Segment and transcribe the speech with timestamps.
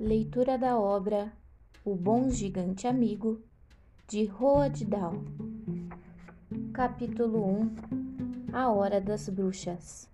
[0.00, 1.32] Leitura da obra
[1.84, 3.42] O Bom Gigante Amigo,
[4.06, 5.24] de Roald Dahl.
[6.72, 7.70] Capítulo 1
[8.52, 10.08] A Hora das Bruxas